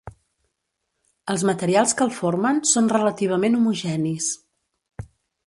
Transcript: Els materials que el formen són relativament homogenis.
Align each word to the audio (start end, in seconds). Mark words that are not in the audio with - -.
Els 1.33 1.43
materials 1.49 1.93
que 1.99 2.03
el 2.07 2.15
formen 2.21 2.63
són 2.71 2.91
relativament 2.95 3.59
homogenis. 3.61 4.33